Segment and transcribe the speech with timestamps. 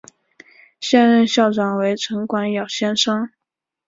[0.79, 3.29] 现任校长为陈广尧先生。